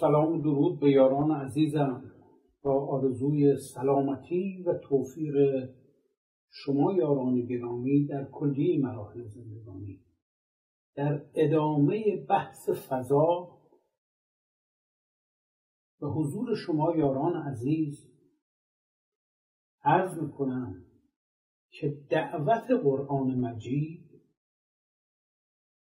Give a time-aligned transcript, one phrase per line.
[0.00, 2.12] سلام و درود به یاران عزیزم
[2.62, 5.34] با آرزوی سلامتی و توفیق
[6.50, 10.00] شما یاران گرامی در کلیه مراحل زندگانی.
[10.94, 13.48] در ادامه بحث فضا
[16.00, 18.12] به حضور شما یاران عزیز
[19.82, 20.84] عرض می‌کنم
[21.70, 24.06] که دعوت قرآن مجید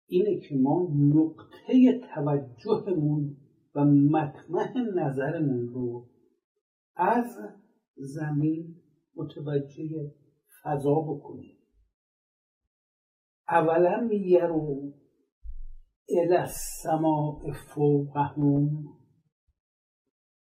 [0.08, 3.38] اینه که ما نقطه توجهمون
[3.76, 6.10] و مطمح نظرمون رو
[6.96, 7.38] از
[7.96, 8.76] زمین
[9.16, 10.12] متوجه
[10.64, 11.58] فضا بکنیم.
[13.50, 14.10] اولا
[14.48, 14.94] رو
[16.10, 18.84] الى السماء فوقهم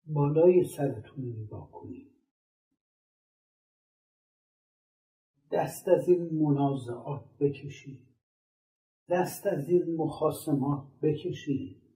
[0.06, 2.12] بالای سرتون نگاه کنید
[5.52, 8.08] دست از این منازعات بکشید
[9.10, 11.87] دست از این مخاسمات بکشید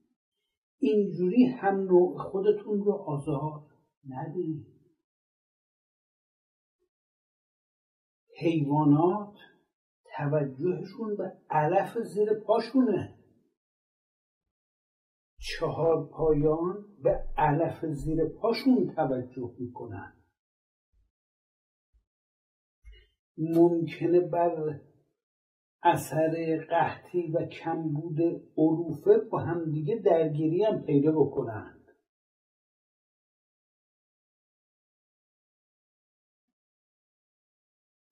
[0.82, 3.66] اینجوری هم نوع خودتون رو آزار
[4.08, 4.66] ندید.
[8.40, 9.36] حیوانات
[10.16, 13.18] توجهشون به علف زیر پاشونه.
[15.38, 20.16] چهار پایان به علف زیر پاشون توجه می‌کنن.
[23.38, 24.80] ممکنه بر
[25.82, 28.18] اثر قحطی و کمبود
[28.56, 31.82] عروفه با همدیگه درگیری هم پیدا بکنند.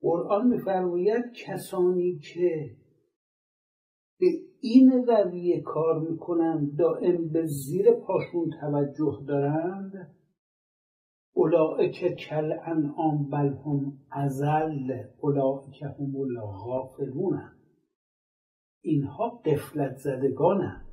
[0.00, 2.76] قرآن میفرماید کسانی که
[4.20, 4.26] به
[4.60, 10.16] این رویه کار می‌کنند دائم به زیر پاشون توجه دارند
[11.32, 17.59] اولئک کالانعام بل هم اضل اولئک هم الغافلون.
[18.82, 20.86] اینها غفلت زدگانند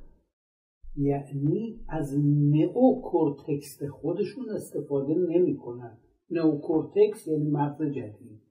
[0.96, 5.98] یعنی از نئوکورتکس خودشون استفاده نمی‌کنن.
[6.30, 8.42] نئوکورتکس یعنی مغز جدید.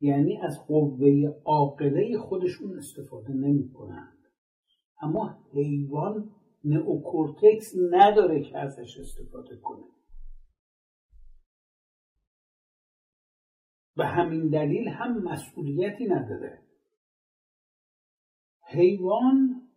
[0.00, 4.18] یعنی از قوه عاقله خودشون استفاده نمی‌کنند
[5.02, 6.30] اما حیوان
[6.64, 9.84] نئوکورتکس نداره که ازش استفاده کنه.
[13.96, 16.58] به همین دلیل هم مسئولیتی نداره.
[18.74, 19.68] حیوان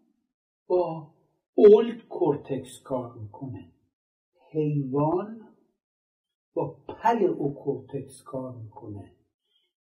[0.67, 1.13] با
[1.55, 3.71] old cortex کار می‌کنه.
[4.51, 5.47] حیوان
[6.53, 9.15] با paleocortex کار می‌کنه.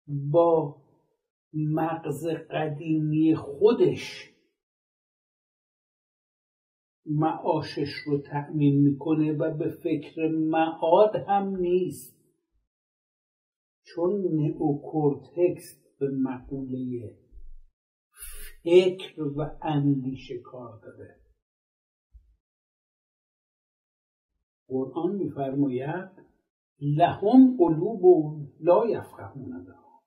[0.06, 0.76] با
[1.54, 4.32] مغز قدیمی خودش
[7.06, 12.16] معاشش رو تأمین می‌کنه و به فکر معاد هم نیست.
[13.82, 17.16] چون نئوکورتکس به مقوله
[18.66, 21.16] فکر و اندیشه کار داره.
[24.68, 26.10] قرآن میفرماید
[26.80, 28.02] لهم قلوب
[28.60, 30.02] لا یفقهون بها.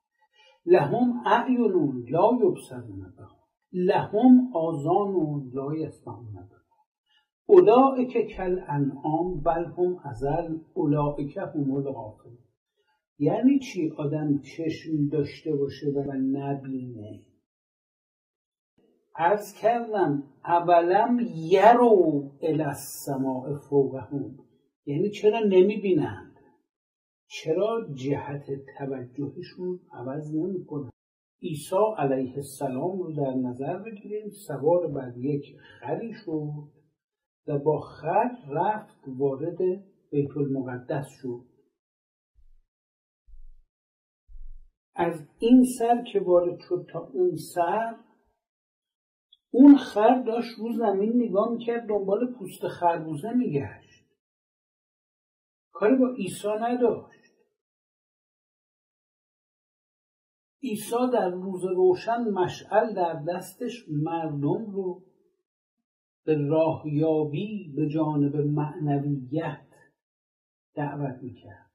[0.65, 3.39] لهم اعین لا یبصرون بها.
[3.73, 6.59] لهم آذان لا یسمعون بها.
[7.45, 12.37] اولئک کل انعام بل هم ازل اولئک هم الغافلون.
[13.19, 17.28] یعنی چی؟ آدم چشم داشته باشه و نبینه.
[19.15, 24.39] عرض کردم اولم یرو الی السماء فوقهم.
[24.85, 26.35] یعنی چرا نمی‌بینند؟
[27.27, 28.45] چرا جهت
[28.77, 30.89] توجهشون عوض نمی‌کنن
[31.41, 36.79] عیسی علیه السلام رو در نظر بگیریم سوار بر یک خری شد
[37.47, 39.57] و با خر رفت وارد
[40.11, 41.45] بیت المقدس شد.
[44.95, 47.95] از این سر که وارد شد تا اون سر
[49.51, 54.05] اون خر داشت رو زمین نگاه می‌کرد دنبال پوست خربوزه میگشت.
[55.71, 57.33] کاری با عیسی نداشت.
[60.63, 65.03] عیسی در روز روشن مشعل در دستش مردم رو
[66.23, 69.67] به راهیابی به جانب معنویت
[70.73, 71.71] دعوت می‌کرد.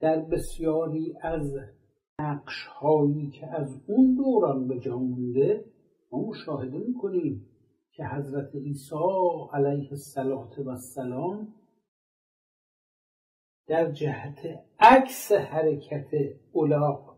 [0.00, 1.77] در بسیاری از
[2.20, 5.64] نقش هایی که از اون دوران به جا مونده
[6.12, 7.46] ما مشاهده می‌کنیم
[7.92, 8.94] که حضرت عیسی
[9.52, 9.90] علیه
[10.66, 11.54] السلام
[13.66, 14.38] در جهت
[14.80, 16.10] عکس حرکت
[16.52, 17.16] اولاق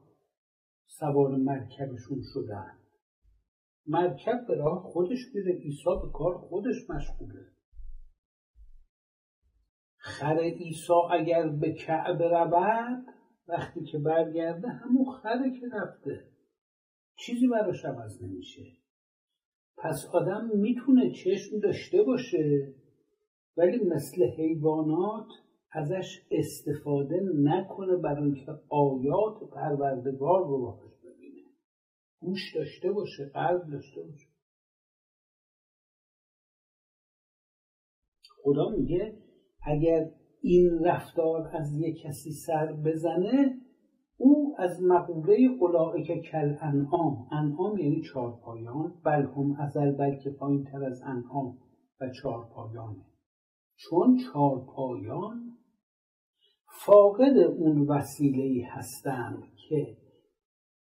[0.86, 2.78] سوار مرکبشون شدن
[3.86, 7.46] مرکب به راه خودش میره عیسی به کار خودش مشغوله.
[9.96, 13.19] خر عیسی اگر به کعبه رود
[13.50, 16.24] وقتی که برگرده همون خره که رفته.
[17.16, 18.62] چیزی براش عوض نمیشه.
[19.76, 22.74] پس آدم می‌تونه چشم داشته باشه
[23.56, 25.26] ولی مثل حیوانات
[25.72, 31.42] ازش استفاده نکنه برای اینکه آیات پروردگار رو باهاش ببینه.
[32.20, 34.26] گوش داشته باشه قلب داشته باشه.
[38.42, 39.22] خدا میگه
[39.62, 40.10] اگر
[40.42, 43.60] این رفتار از یک کسی سر بزنه
[44.16, 50.84] او از مقوله اولائک کل انعام انعام یعنی چارپایان بل هم ازل بلکه پایین تر
[50.84, 51.58] از انعام
[52.00, 53.04] و چارپایانه
[53.76, 55.50] چون چارپایان
[56.86, 59.96] فاقد اون وسیله هستند که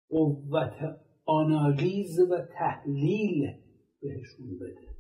[0.09, 3.47] قوت آنالیز و تحلیل
[4.01, 4.96] بهشون بده.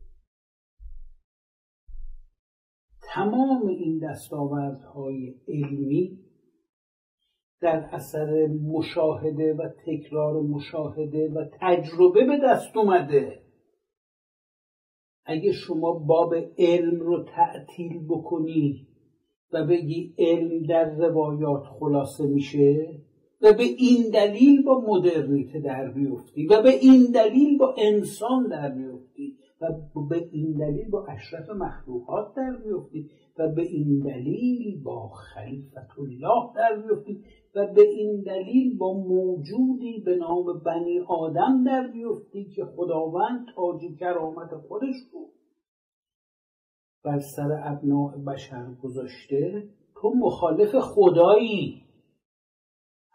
[3.17, 6.19] تمام این دستاوردهای علمی
[7.61, 13.41] در اثر مشاهده و تکرار مشاهده و تجربه به دست اومده.
[15.25, 18.87] اگه شما باب علم رو تعطیل بکنی
[19.53, 23.01] و بگی علم در روایات خلاصه میشه
[23.41, 28.69] و به این دلیل با مدرنیته در بیفتی و به این دلیل با انسان در
[28.69, 29.26] بیفتی
[29.61, 33.09] و به این دلیل با اشرف مخلوقات در بیفتی
[33.39, 37.23] و به این دلیل با خلیفت الله در بیفتی
[37.55, 43.81] و به این دلیل با موجودی به نام بنی آدم در بیفتی که خداوند تاج
[43.99, 45.27] کرامت خودش رو
[47.03, 49.69] بر سر ابناع بشر گذاشته.
[49.95, 51.83] تو مخالف خدایی.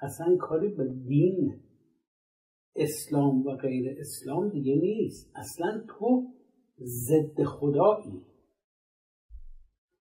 [0.03, 1.61] اصلا کاری به دین
[2.77, 5.33] اسلام و غیر اسلام دیگه نیست.
[5.35, 6.27] اصلا تو
[6.81, 8.23] ضد خدایی.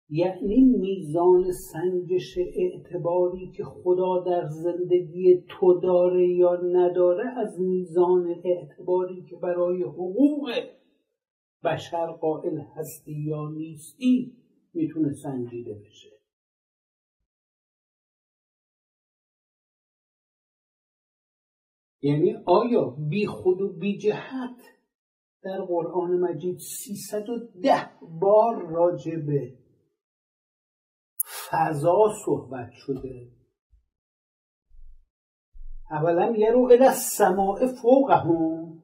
[0.09, 9.21] یعنی میزان سنجش اعتباری که خدا در زندگی تو داره یا نداره از میزان اعتباری
[9.29, 10.51] که برای حقوق
[11.63, 14.33] بشر قائل هستی یا نیستی
[14.73, 16.20] می‌تونه سنجیده بشه.
[22.01, 24.55] یعنی آیا بی خود و بی جهت
[25.43, 27.89] در قرآن مجید 310
[28.21, 29.57] بار راجع به
[31.49, 33.31] فضا صحبت شده؟
[35.91, 38.83] اولا یه رو از سماع فوق هم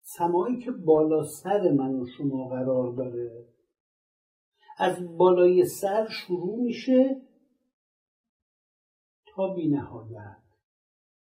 [0.00, 3.48] سمایی که بالا سر من و شما قرار داره.
[4.78, 7.22] از بالای سر شروع میشه
[9.26, 10.42] تا بی نهایت.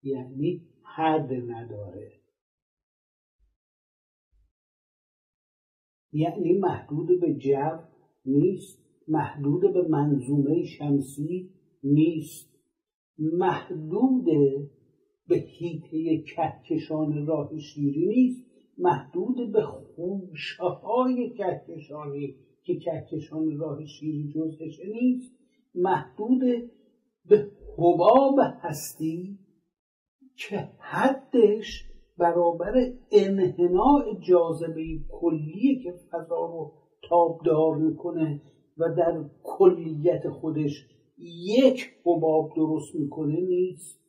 [0.04, 2.12] یعنی حد نداره.
[6.12, 7.78] یعنی محدود به جو
[8.26, 11.50] نیست محدود به منظومه شمسی
[11.84, 12.56] نیست.
[13.20, 14.26] محدود
[15.28, 18.46] به هیته کهکشان راه شیری نیست.
[18.78, 25.36] محدود به خوشه های کهکشانی که کهکشان راه شیری جزش نیست.
[25.76, 26.42] محدود
[27.26, 29.40] به حباب هستی
[30.38, 32.74] که حدش برابر
[33.12, 36.74] انحناء جاذبه کلیه که فضا رو
[37.10, 38.42] تابدار می‌کنه
[38.78, 40.88] و در کلیت خودش
[41.18, 44.06] یک حباب درست می‌کنه نیست.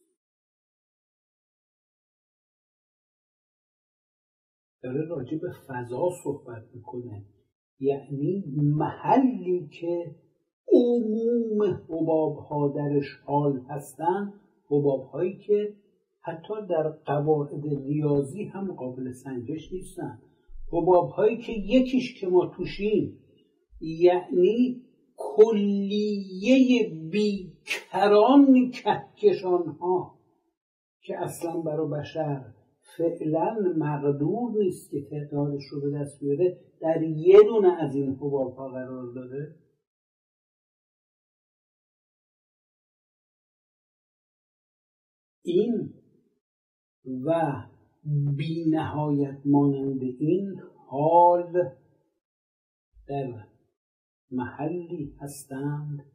[4.82, 7.24] داره راجع به فضا صحبت می‌کنه.
[7.80, 10.14] یعنی محلی که
[10.72, 14.32] عموم حباب ها درش حال هستن
[14.70, 15.74] حباب هایی که
[16.26, 20.18] حتی در قواعد ریاضی هم قابل سنجش نیستن.
[20.72, 23.18] حباب هایی که یکیش که ما توشیم
[23.80, 24.82] یعنی
[25.16, 30.18] کلیه بیکران کهکشان ها
[31.00, 32.44] که اصلا برای بشر
[32.96, 38.56] فعلا مقدور نیست که تعدادش رو به دست بیاره در یه دونه از این حباب
[38.56, 39.56] ها قرار داده.
[45.42, 45.94] این
[47.06, 47.52] و
[48.36, 51.52] بی نهایت مانند این حال
[53.06, 53.46] در
[54.30, 56.12] محلی هستند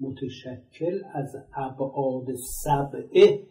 [0.00, 3.46] متشکل از ابعاد سبعه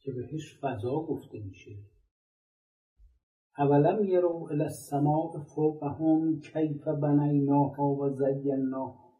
[0.00, 1.70] که بهش فضا گفته میشه.
[3.58, 9.14] اولم یرو الی السماء فوقهم کیف بنیناها و زیناها.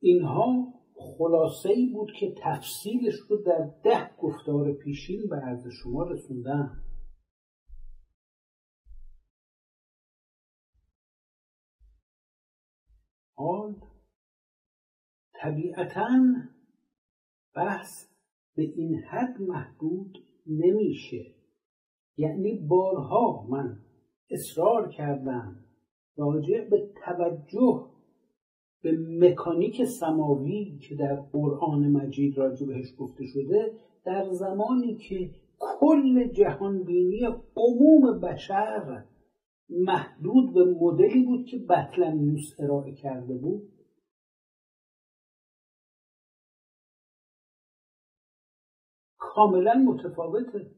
[0.00, 6.84] اینها خلاصه ای بود که تفصیلش رو در ده گفتار پیشین به عرض شما رسوندم.
[13.34, 13.74] حال
[15.34, 16.08] طبیعتا
[17.54, 18.06] بحث
[18.56, 21.34] به این حد محدود نمیشه.
[22.16, 23.80] یعنی بارها من
[24.30, 25.64] اصرار کردم
[26.16, 27.87] راجع به توجه
[28.82, 33.72] به مکانیک سماوی که در قرآن مجید راجع بهش گفته شده
[34.04, 37.20] در زمانی که کل جهان بینی
[37.56, 39.04] عموم بشر
[39.70, 43.72] محدود به مدلی بود که بطلمیوس ارائه کرده بود
[49.18, 50.70] کاملا متفاوته.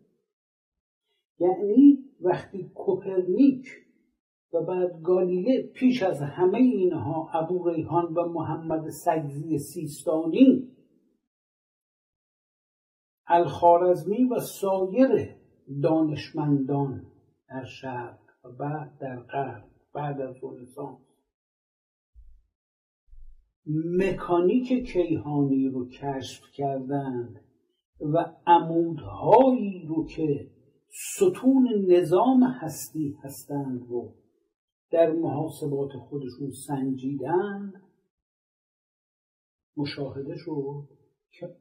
[1.39, 3.67] یعنی وقتی کوپرنیک
[4.53, 10.77] و بعد گالیله پیش از همه اینها ابو ریحان و محمد سگزی سیستانی
[13.27, 15.37] الخارزمی و سایر
[15.83, 17.07] دانشمندان
[17.49, 19.65] در شرق و بعد در غرب
[19.95, 20.99] بعد از رنسانس.
[23.99, 27.41] مکانیک کیهانی رو کشف کردند
[28.01, 30.51] و عمودهایی رو که
[30.89, 34.20] ستون نظام هستی هستند رو
[34.91, 37.73] در محاسبات خودشون سنجیدن
[39.77, 40.89] مشاهده شد
[41.31, 41.57] که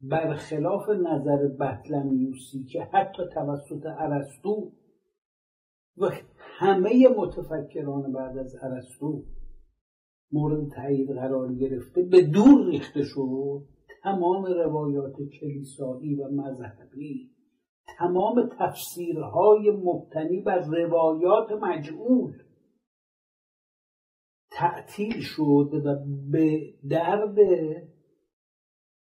[0.00, 4.72] برخلاف نظر بطلمیوسی که حتی توسط ارسطو
[5.96, 9.24] و همه متفکران بعد از ارسطو
[10.32, 13.62] مورد تایید قرار گرفته به دور ریخته شد
[14.02, 17.30] تمام روایات کلیسایی و مذهبی.
[17.96, 22.42] تمام تفسیرهای مبتنی بر روایات مجعول
[24.50, 25.96] تعطیل شد و
[26.30, 27.36] به درد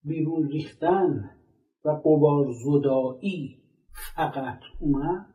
[0.04, 1.30] بیرون ریختن
[1.86, 3.64] و قبار زدایی
[4.16, 5.34] فقط اومد.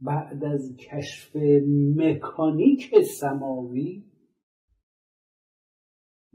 [0.00, 1.36] بعد از کشف
[1.96, 4.04] مکانیک سماوی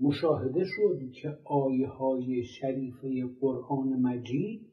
[0.01, 4.71] مشاهده شد که آیه های شریفه قرآن مجید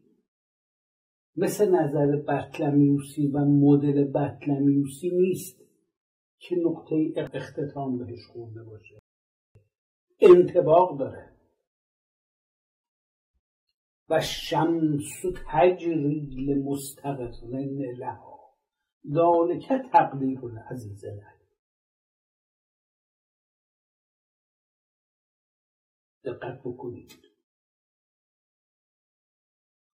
[1.36, 5.60] مثل نظر بطلمیوسی و مدل بطلمیوسی نیست
[6.38, 8.98] که نقطه اختتام بهش خورده باشه.
[10.20, 11.32] انتباق داره.
[14.08, 17.30] و شمس تجری لمستقر
[17.98, 18.38] لها.
[19.12, 21.37] ذالک تقدیر العزیز العلیم
[26.28, 27.12] دقت بکنید.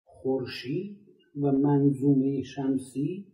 [0.04, 0.98] خورشید
[1.42, 3.26] و منظومه شمسی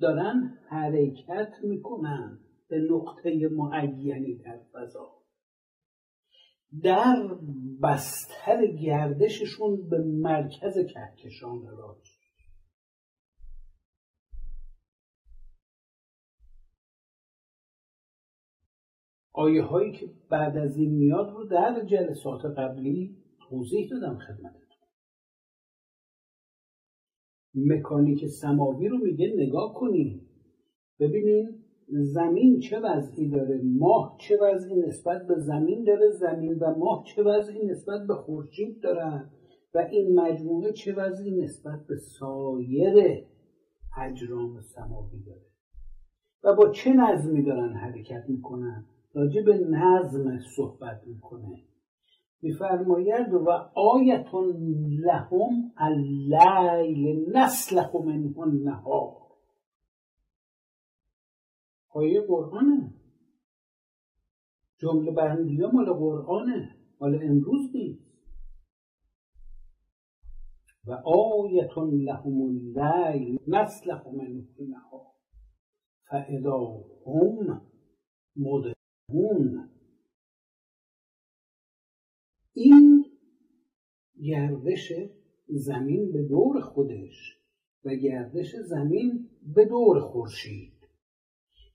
[0.00, 2.38] دارن حرکت می‌کنن
[2.68, 5.16] به نقطه معینی در فضا.
[6.82, 7.28] در
[7.82, 12.15] بستر گردششون به مرکز کهکشان راج.
[19.36, 23.16] آیه هایی که بعد از این میاد رو در جلسات قبلی
[23.48, 24.66] توضیح دادم خدمتتون.
[27.54, 30.22] مکانیک سماوی رو میگه نگاه کنید
[31.00, 37.04] ببینین زمین چه وضعی داره ماه چه وضعی نسبت به زمین داره زمین و ماه
[37.06, 39.30] چه وضعی نسبت به خورشید دارن
[39.74, 43.24] و این مجموعه چه وضعی نسبت به سایر
[43.98, 45.46] اجرام سماوی داره.
[46.44, 48.84] و با چه نظمی دارن حرکت می‌کنن؟
[49.16, 51.64] راجع به نظم صحبت می‌کنه.
[52.42, 54.56] میفرماید و آیتون
[55.00, 59.16] لهم اللیل نسلخ منه النهار.
[61.88, 62.94] آیه قرآنه.
[64.78, 66.76] جمله بندی مال قرآنه.
[67.00, 68.06] مال امروز نیست.
[70.86, 75.06] و آیتون لهم اللیل نسلخ منه النهار.
[76.10, 78.75] فاذا هم
[79.08, 79.68] مدهون
[82.52, 83.04] این
[84.22, 84.92] گردش
[85.48, 87.38] زمین به دور خودش
[87.84, 90.72] و گردش زمین به دور خورشید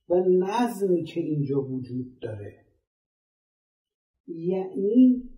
[0.09, 2.65] و نظمی که اینجا وجود داره.
[4.27, 5.29] یعنی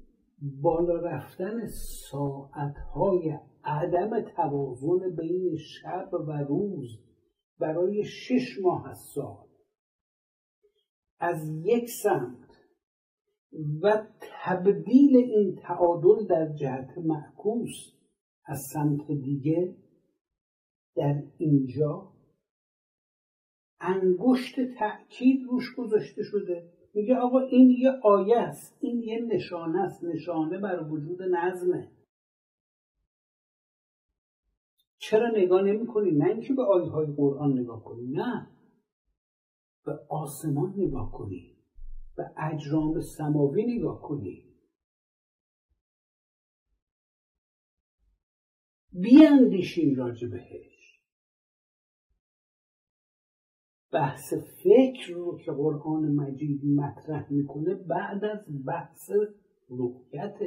[0.61, 1.67] بالا رفتن
[2.09, 6.99] ساعتهای عدم توازن بین شب و روز
[7.59, 9.52] برای شش ماه از سال.
[11.19, 12.43] از یک سمت
[13.81, 14.07] و
[14.43, 17.93] تبدیل این تعادل در جهت معکوس
[18.45, 19.75] از سمت دیگه
[20.95, 22.13] در اینجا
[23.79, 26.73] انگشت تأکید روش گذاشته شده.
[26.93, 31.91] میگه آقا این یه آیه است این یه نشانه است نشانه بر وجود نظمه.
[34.97, 38.52] چرا نگاه نمی کنی؟ نه اینکه به آیه های قرآن نگاه کنی نه.
[39.85, 41.57] به آسمان نگاه کنی.
[42.15, 44.43] به اجرام سماوی نگاه کنی.
[48.91, 50.73] بیاندیشیم راجع بهش.
[53.91, 59.11] بحث فکر رو که قرآن مجید مطرح می‌کنه بعد از بحث
[59.69, 60.39] رؤیت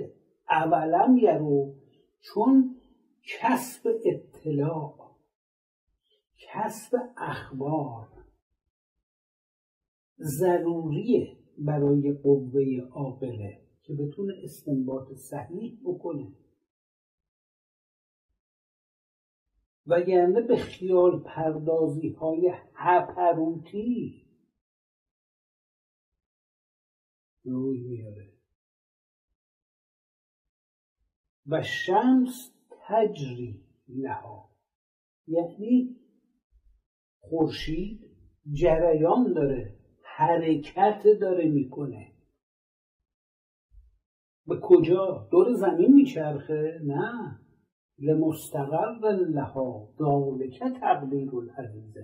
[0.50, 1.74] اولم یرو
[2.20, 2.76] چون
[3.22, 5.16] کسب اطلاع
[6.36, 8.15] کسب اخبار.
[10.18, 16.32] ضروریه برای قوه عاقله که بتونه استنباط صحیح بکنه.
[19.86, 24.26] وگرنه به خیال پردازی های هپروتی
[27.44, 28.32] روی میاره.
[31.46, 34.50] و شمس تجری لها.
[35.26, 35.96] یعنی
[37.20, 38.10] خورشید
[38.52, 39.85] جریان داره.
[40.16, 42.12] حرکت داره می‌کنه.
[44.46, 47.38] به کجا؟ دور زمین میچرخه؟ نه.
[47.98, 49.88] لمستقر لها.
[49.98, 51.96] ذالک تقدیر العزیز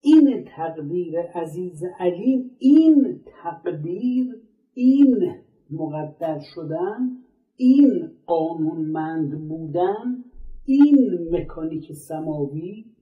[0.00, 4.42] این تقدیر عزیز علیم این تقدیر
[4.74, 5.34] این
[5.70, 7.10] مقدر شدن
[7.56, 10.24] این قانونمند بودن
[10.64, 12.95] این مکانیک سماوی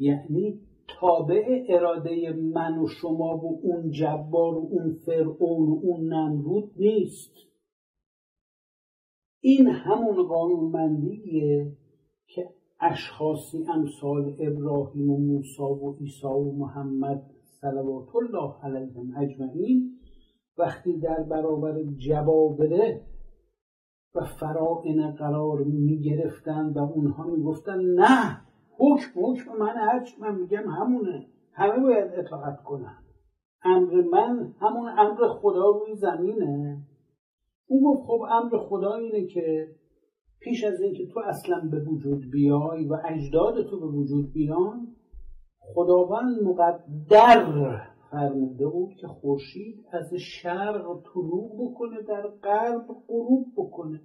[0.00, 6.72] یعنی تابع اراده من و شما و اون جبار و اون فرعون و اون نمرود
[6.76, 7.34] نیست.
[9.42, 11.72] این همون قانونمندیه
[12.26, 19.98] که اشخاصی امثال ابراهیم و موسی و عیسی و محمد صلوات الله علیهم اجمعین
[20.58, 23.06] وقتی در برابر جبابره
[24.14, 28.49] و فرائن قرار می گرفتن و اونها می گفتن نه
[28.80, 31.26] حکم حکم من هرچی من میگم همونه.
[31.52, 32.98] همه باید اطاعت کنن.
[33.64, 36.82] امر من همون امر خدا روی زمینه.
[37.66, 39.68] اون گفت خب امر خدا اینه که
[40.40, 44.88] پیش از اینکه تو اصلا به وجود بیای و اجداد تو به وجود بیان
[45.60, 54.00] خداوند مقدر فرموده بود که خورشید از شرق طلوع بکنه در غرب غروب بکنه.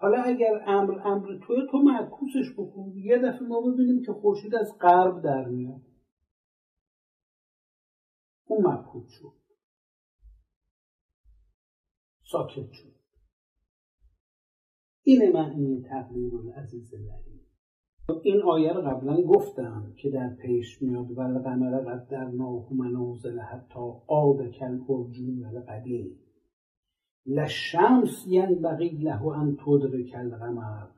[0.00, 2.92] حالا اگر امر امر توی تو معکوسش بکن.
[2.96, 5.80] یه دفعه ما ببینیم که خورشید از غرب در میاد.
[8.46, 9.32] اون مبهوت شد.
[12.22, 12.94] ساکت شد.
[15.02, 17.40] این معنی تقدیر العزیز العلیم.
[18.22, 21.10] این آیه رو قبلا گفتم که در پیش میاد.
[21.10, 26.27] ول قمر قدرناه منازل حتی عاد کل ارجون القدیم
[27.28, 30.88] لشمس ینبغی له ان تدرک القمر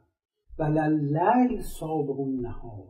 [0.59, 2.89] وللیل سابق النهار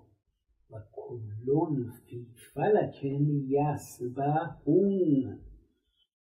[0.70, 3.04] و کلون فی فلک
[3.48, 5.38] یسبحون.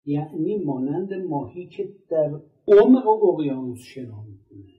[0.04, 4.74] یعنی مانند ماهی که در عمق اقیانوس شنا می‌کنه.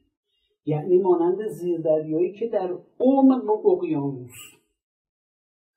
[0.66, 4.40] یعنی مانند زیردریایی که در عمق اقیانوس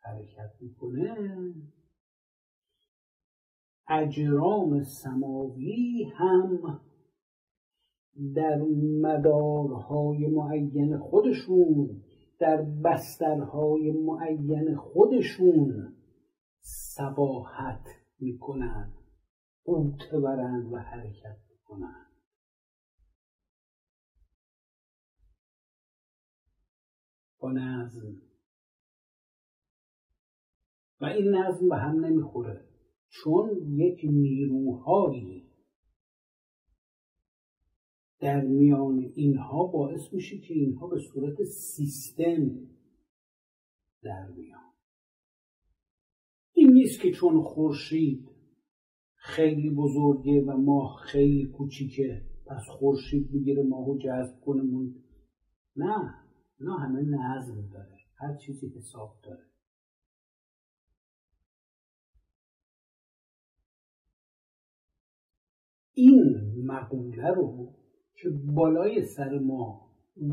[0.00, 1.14] حرکت می‌کنه.
[3.88, 6.80] اجرام سماوی هم
[8.34, 8.62] در
[9.02, 12.02] مدارهای معین خودشون
[12.38, 15.94] در بسترهای معین خودشون
[16.60, 17.86] سباحت
[18.18, 18.92] می‌کنن
[19.64, 20.14] قوت
[20.72, 22.06] و حرکت می‌کنن
[27.38, 28.22] با نظم.
[31.00, 32.73] و این نظم به هم نمی‌خوره.
[33.22, 35.44] چون یک نیروهایی
[38.20, 42.68] در میان اینها باعث میشه که اینها به صورت سیستم
[44.02, 44.72] در میان.
[46.52, 48.28] این نیست که چون خورشید
[49.14, 54.62] خیلی بزرگه و ماه خیلی کوچیکه پس خورشید بگیره ماهو جذب کنه.
[55.76, 56.14] نه
[56.60, 57.98] اینا همه نظم داره.
[58.14, 59.53] هر چیزی حساب داره.
[65.94, 67.68] این مقوله رو
[68.14, 69.80] که بالای سر ما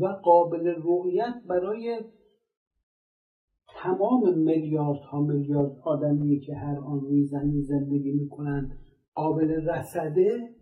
[0.00, 2.00] و قابل رؤیت برای
[3.82, 8.78] تمام میلیارد ها میلیارد آدمی که هر آن روی زمین زندگی می‌کنند
[9.14, 10.54] قابل رسده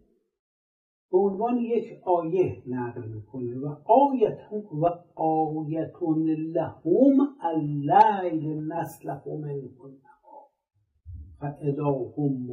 [1.12, 4.86] به عنوان یک آیه نقل می‌کنه و آیتون و
[5.20, 9.70] آیتون لهم اللیل نسلخ منه
[11.42, 12.46] و اداهم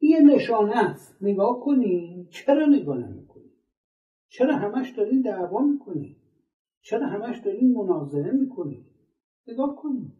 [0.00, 1.16] یه نشانه است.
[1.20, 3.50] نگاه کنین چرا نگاه نمی‌کنین
[4.28, 6.16] چرا همش دارین دعوا می‌کنین؟
[6.82, 8.84] چرا همش دارین مناظره می‌کنین؟
[9.48, 10.12] نگاه کنین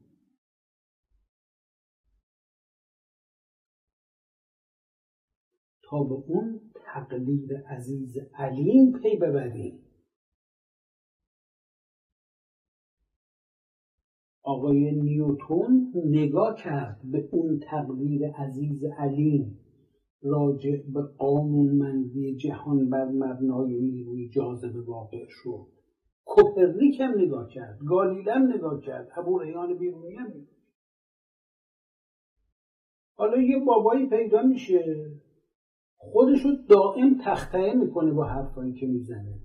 [5.83, 9.79] تا به اون تقدیر عزیز علیم پی ببریم.
[14.43, 19.68] آقای نیوتون نگاه کرد به اون تقدیر عزیز علیم.
[20.23, 25.67] راجع به قانونمندی جهان بر مبنای نیروی جاذبه واقع شد.
[26.25, 30.59] کوپرنیک هم نگاه کرد گالیله نگاه کرد ابو ریان بیرونی هم نگاه
[33.15, 35.11] حالا یه بابایی پیدا میشه
[35.97, 39.41] خودشو دائم تختهه می‌کنه با حرفایی که می‌زنه.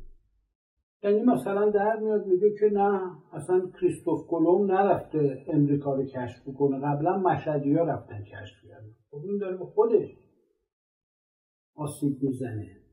[1.03, 6.79] یعنی مثلا در میاد میگه که نه اصلا کریستوف کلوم نرفته امریکا رو کشف کنه
[6.79, 8.91] قبلا مشهدی ها رفتن کشف کردن.
[9.11, 10.22] خب این داره به خودش.
[11.75, 12.83] آسیب می‌زنه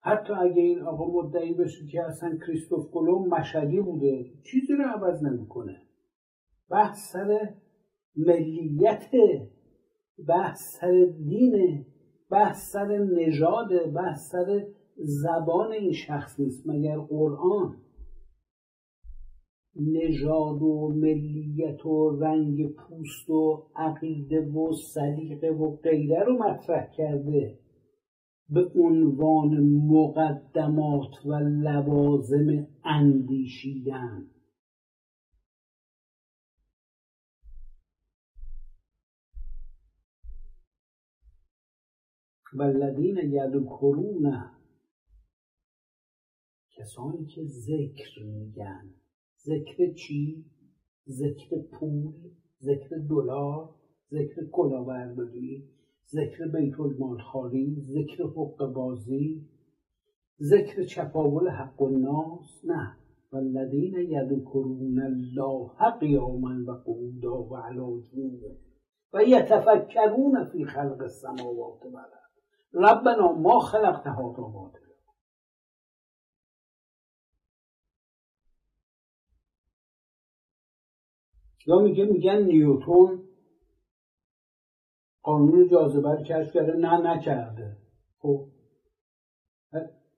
[0.00, 5.22] حتی اگه این آقا مدعی بشه که اصلا کریستوف کلوم مشهدی بوده چیزی رو عوض
[5.22, 5.82] نمی‌کنه.
[6.70, 7.54] بحث سر
[8.16, 9.10] ملیت
[10.28, 11.86] بحث سر دینه
[12.30, 14.66] بحث سر نژاد بحث سر
[14.96, 16.66] زبان این شخص نیست.
[16.66, 17.87] مگر قرآن؟
[19.78, 27.58] نژاد و ملیت و رنگ پوست و عقیده و سلیقه و غیره رو مطرح کرده.
[28.48, 34.30] به عنوان مقدمات و لوازم اندیشیدن.
[42.52, 44.50] والذین یذکرون
[46.76, 48.94] کسانی که ذکر میگن.
[49.46, 50.44] ذکر چی؟
[51.08, 52.12] ذکر پول
[52.60, 53.68] ذکر دلار
[54.10, 55.64] ذکر کلاهبرداری
[56.10, 59.48] ذکر بیت المال خاری ذکر حق بازی
[60.40, 62.96] ذکر چپاول حق الناس نه.
[63.32, 68.56] والذین یذکرون الله قیاما و قعودا و علی جنوبهم
[69.12, 72.28] و یتفکرون فی خلق السماوات والارض
[72.74, 74.87] ربنا ما خلقت هذا باطلا
[81.68, 83.22] یا میگه میگن نیوتون
[85.22, 86.72] قانون جاذبه رو کشف کرده.
[86.72, 87.76] نه نکرده.
[88.18, 88.46] خب.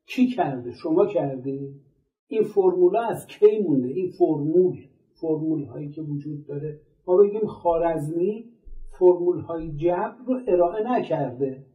[0.06, 1.80] کی کرده؟ شما کردی؟
[2.26, 4.76] این فرموله از کی مونده؟ این فرمول.
[5.20, 6.80] فرمول هایی که وجود داره.
[7.06, 8.52] ما بگیم خارزمی
[8.98, 11.66] فرمول های جبر رو ارائه نکرده.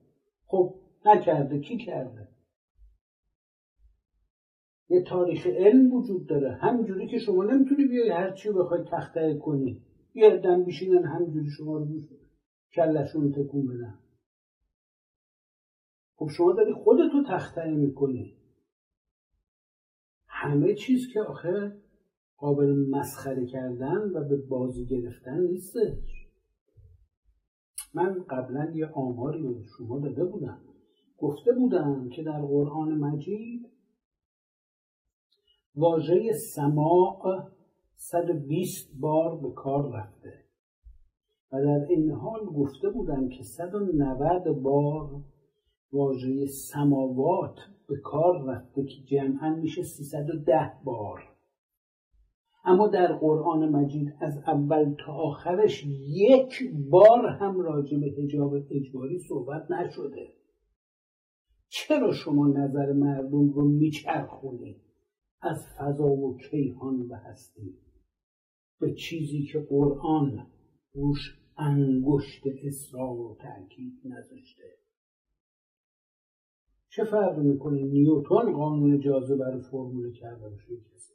[0.47, 1.59] خب نکرده.
[1.59, 2.27] کی کرده؟
[4.95, 6.51] یه تاریخ علم وجود داره.
[6.51, 9.81] همجوری که شما نمی‌تونی بیای هر چی بخوای تخته کنی.
[10.13, 11.87] یه دم بیشینن همجوری شما رو
[12.75, 13.99] کلشون تکون بدن.
[16.15, 18.37] خب شما داری خودتو تخته می‌کنی.
[20.27, 21.81] همه چیز که آخه
[22.37, 26.27] قابل مسخره کردن و به بازی گرفتن نیستش
[27.93, 30.61] من قبلا یه آماری به شما داده بودم.
[31.17, 33.74] گفته بودم که در قرآن مجید
[35.77, 37.47] واژه سماع
[37.95, 40.45] 120 بار به کار رفته
[41.51, 45.09] و در این حال گفته بودم که 190 بار
[45.93, 47.55] واژه سماوات
[47.87, 51.19] به کار رفته که جمعا میشه 310 بار.
[52.65, 56.53] اما در قرآن مجید از اول تا آخرش یک
[56.89, 60.27] بار هم راجع به حجاب اجباری صحبت نشده.
[61.67, 64.81] چرا شما نظر مردم رو میچرخونید؟
[65.45, 67.77] از فضا و کیهان و هستی.
[68.79, 70.47] به چیزی که قرآن
[70.93, 71.19] روش
[71.57, 74.63] انگشت اصرار و تاکید نذاشته.
[76.89, 81.13] چه فرق می‌کنه نیوتن قانون جاذبه رو فرموله کرده باشه؟ کسی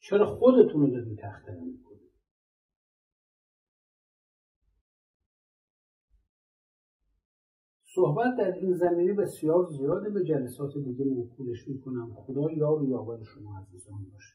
[0.00, 1.91] چرا خودتون رو دارید تخته می‌کنید؟
[7.94, 10.10] صحبت در این زمینه بسیار زیاده.
[10.10, 12.14] به جلسات دیگه موکولش می‌کنم.
[12.14, 14.34] خدا یار و یاور شما عزیزان باشه.